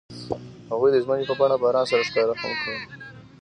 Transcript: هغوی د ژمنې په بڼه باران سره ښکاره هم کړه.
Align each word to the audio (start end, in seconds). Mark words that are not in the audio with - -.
هغوی 0.71 0.89
د 0.91 0.97
ژمنې 1.03 1.25
په 1.29 1.33
بڼه 1.39 1.55
باران 1.63 1.85
سره 1.91 2.07
ښکاره 2.07 2.33
هم 2.41 2.53
کړه. 2.61 2.77